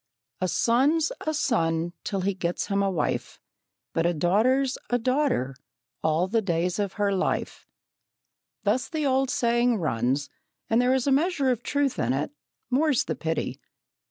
"A 0.39 0.47
son's 0.47 1.11
a 1.27 1.31
son 1.31 1.93
till 2.03 2.21
he 2.21 2.33
gets 2.33 2.65
him 2.69 2.81
a 2.81 2.89
wife, 2.89 3.39
But 3.93 4.07
a 4.07 4.15
daughter's 4.15 4.75
a 4.89 4.97
daughter 4.97 5.55
all 6.01 6.27
the 6.27 6.41
days 6.41 6.79
of 6.79 6.93
her 6.93 7.13
life." 7.13 7.67
Thus 8.63 8.89
the 8.89 9.05
old 9.05 9.29
saying 9.29 9.77
runs, 9.77 10.27
and 10.71 10.81
there 10.81 10.95
is 10.95 11.05
a 11.05 11.11
measure 11.11 11.51
of 11.51 11.61
truth 11.61 11.99
in 11.99 12.13
it, 12.13 12.31
more's 12.71 13.03
the 13.03 13.13
pity. 13.13 13.61